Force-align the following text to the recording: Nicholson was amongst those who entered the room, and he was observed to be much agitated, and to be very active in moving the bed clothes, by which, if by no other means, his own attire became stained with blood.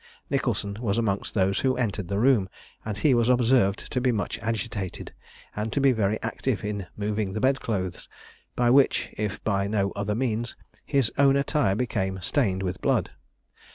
Nicholson 0.31 0.75
was 0.81 0.97
amongst 0.97 1.35
those 1.35 1.59
who 1.59 1.77
entered 1.77 2.07
the 2.07 2.17
room, 2.17 2.49
and 2.83 2.97
he 2.97 3.13
was 3.13 3.29
observed 3.29 3.91
to 3.91 4.01
be 4.01 4.11
much 4.11 4.39
agitated, 4.39 5.13
and 5.55 5.71
to 5.71 5.79
be 5.79 5.91
very 5.91 6.19
active 6.23 6.63
in 6.65 6.87
moving 6.97 7.33
the 7.33 7.39
bed 7.39 7.59
clothes, 7.59 8.09
by 8.55 8.71
which, 8.71 9.13
if 9.15 9.43
by 9.43 9.67
no 9.67 9.91
other 9.95 10.15
means, 10.15 10.57
his 10.83 11.11
own 11.19 11.35
attire 11.35 11.75
became 11.75 12.19
stained 12.19 12.63
with 12.63 12.81
blood. 12.81 13.11